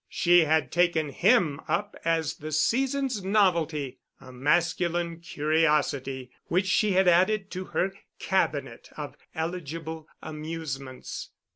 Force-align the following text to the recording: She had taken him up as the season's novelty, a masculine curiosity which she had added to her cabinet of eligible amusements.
She 0.09 0.45
had 0.45 0.71
taken 0.71 1.09
him 1.09 1.61
up 1.67 1.95
as 2.03 2.37
the 2.37 2.51
season's 2.51 3.23
novelty, 3.23 3.99
a 4.19 4.31
masculine 4.31 5.19
curiosity 5.19 6.31
which 6.45 6.65
she 6.65 6.93
had 6.93 7.07
added 7.07 7.51
to 7.51 7.65
her 7.65 7.93
cabinet 8.17 8.89
of 8.97 9.15
eligible 9.35 10.07
amusements. 10.19 11.29